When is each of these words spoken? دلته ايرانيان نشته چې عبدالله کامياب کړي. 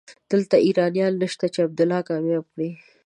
دلته 0.31 0.55
ايرانيان 0.65 1.13
نشته 1.23 1.45
چې 1.53 1.59
عبدالله 1.67 1.99
کامياب 2.09 2.45
کړي. 2.53 2.69